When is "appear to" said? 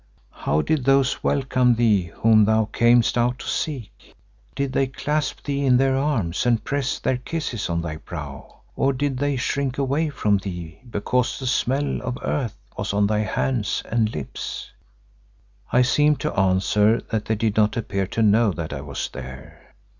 17.77-18.23